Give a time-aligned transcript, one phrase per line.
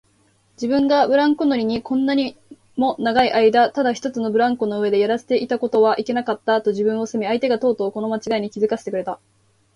[0.55, 2.35] 自分がブランコ乗りにこんなに
[2.75, 9.19] も長いあいだただ一つのブランコの上でやらせていたことはいけなかった、と自分を責め、相手がとうとうこのまちがいに気づかせてくれた